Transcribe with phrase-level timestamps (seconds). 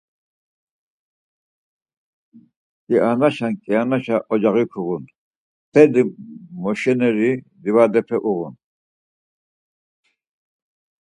[2.85, 5.03] Kianaşen kianaşa ocaği kuğun,
[5.69, 6.01] mteli
[6.61, 7.31] moşeneri
[7.63, 8.53] livadepe uğun.